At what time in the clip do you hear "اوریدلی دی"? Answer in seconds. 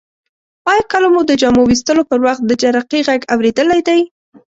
3.33-3.99